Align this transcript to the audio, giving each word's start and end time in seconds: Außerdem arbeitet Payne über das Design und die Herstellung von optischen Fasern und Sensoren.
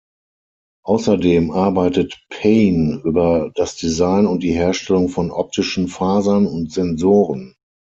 Außerdem 0.83 1.51
arbeitet 1.51 2.25
Payne 2.31 3.03
über 3.05 3.51
das 3.53 3.75
Design 3.75 4.25
und 4.25 4.41
die 4.41 4.51
Herstellung 4.51 5.09
von 5.09 5.29
optischen 5.29 5.87
Fasern 5.87 6.47
und 6.47 6.71
Sensoren. 6.71 7.53